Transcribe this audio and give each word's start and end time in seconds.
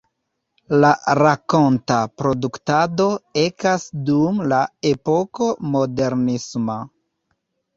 La 0.83 0.89
rakonta 1.17 1.97
produktado 2.21 3.07
ekas 3.43 3.87
dum 4.09 4.41
la 4.55 4.63
epoko 4.93 5.51
modernisma. 5.77 6.81